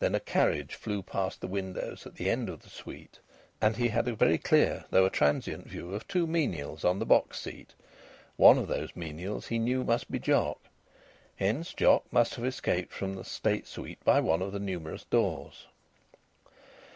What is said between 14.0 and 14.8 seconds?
by one of the